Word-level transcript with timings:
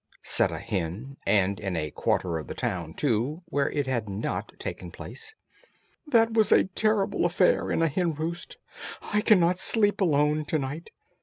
said 0.23 0.51
a 0.51 0.57
hen, 0.57 1.15
and 1.27 1.59
in 1.59 1.77
a 1.77 1.91
quarter 1.91 2.39
of 2.39 2.47
the 2.47 2.55
town, 2.55 2.91
too, 2.91 3.43
where 3.45 3.69
it 3.69 3.85
had 3.85 4.09
not 4.09 4.51
taken 4.57 4.89
place. 4.89 5.35
"That 6.07 6.33
was 6.33 6.51
a 6.51 6.63
terrible 6.63 7.23
affair 7.23 7.69
in 7.69 7.83
a 7.83 7.87
hen 7.87 8.15
roost. 8.15 8.57
I 9.13 9.21
cannot 9.21 9.59
sleep 9.59 10.01
alone 10.01 10.45
to 10.45 10.57
night. 10.57 10.89